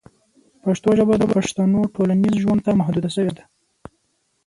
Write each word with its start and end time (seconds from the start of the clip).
پښتو 0.63 0.89
ژبه 0.99 1.15
د 1.19 1.23
پښتنو 1.35 1.79
ټولنیز 1.95 2.35
ژوند 2.43 2.61
ته 2.65 2.71
محدوده 2.79 3.09
شوې 3.15 3.33
ده. 3.37 3.43